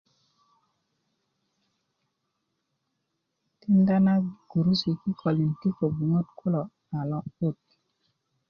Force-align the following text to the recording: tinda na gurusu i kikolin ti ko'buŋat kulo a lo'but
tinda 3.59 3.95
na 4.05 4.13
gurusu 4.49 4.85
i 4.93 4.99
kikolin 5.01 5.51
ti 5.59 5.69
ko'buŋat 5.77 6.27
kulo 6.39 6.61
a 6.97 6.99
lo'but 7.09 7.59